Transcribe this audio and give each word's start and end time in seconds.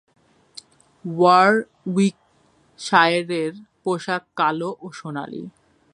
ওয়ারউইকশায়ারের 1.05 2.13
পোশাক 3.83 4.23
কালো 4.39 4.69
ও 4.85 4.87
সোনালী। 4.99 5.43